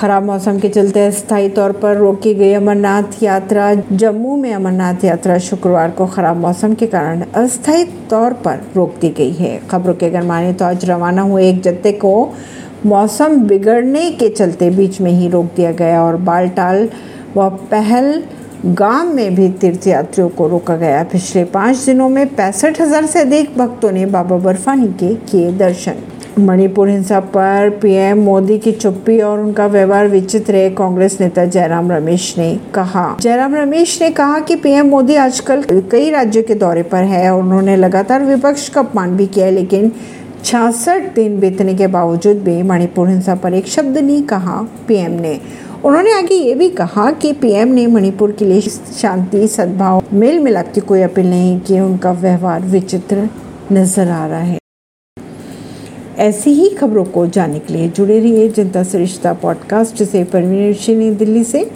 [0.00, 5.36] खराब मौसम के चलते अस्थायी तौर पर रोकी गई अमरनाथ यात्रा। जम्मू में अमरनाथ यात्रा
[5.38, 10.06] शुक्रवार को खराब मौसम के कारण अस्थायी तौर पर रोक दी गई है। खबरों के
[10.06, 12.12] अगर माने तो आज रवाना हुए एक जत्थे को
[12.86, 16.88] मौसम बिगड़ने के चलते बीच में ही रोक दिया गया और बालटाल
[17.36, 18.22] व पहल
[18.66, 23.56] गाँव में भी तीर्थयात्रियों को रोका गया। पिछले पाँच दिनों में पैंसठ हज़ार से अधिक
[23.58, 26.02] भक्तों ने बाबा बर्फानी के किए दर्शन।
[26.38, 31.90] मणिपुर हिंसा पर पीएम मोदी की चुप्पी और उनका व्यवहार विचित्र है कांग्रेस नेता जयराम
[31.92, 36.82] रमेश ने कहा। जयराम रमेश ने कहा कि पीएम मोदी आजकल कई राज्यों के दौरे
[36.84, 39.90] पर है और उन्होंने लगातार विपक्ष का अपमान भी किया है, लेकिन
[40.44, 45.38] छियासठ दिन बीतने के बावजूद भी मणिपुर हिंसा पर एक शब्द नहीं कहा पीएम ने।
[45.84, 50.72] उन्होंने आगे ये भी कहा कि पीएम ने मणिपुर के लिए शांति, सद्भाव मेल मिलाप
[50.74, 53.28] की कोई अपील नहीं की, उनका व्यवहार विचित्र
[53.72, 54.58] नज़र आ रहा है।
[56.20, 61.44] ऐसी ही खबरों को जानने के लिए जुड़े रहिए जनता सरिश्ता पॉडकास्ट से परवीन दिल्ली
[61.44, 61.64] से।